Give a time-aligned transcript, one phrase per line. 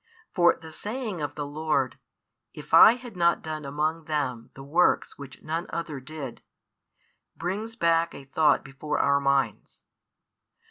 [0.33, 1.99] For the saying of the Lord,
[2.55, 6.41] If I had not done among them the works which none other did,
[7.35, 9.83] brings back a thought before our minds.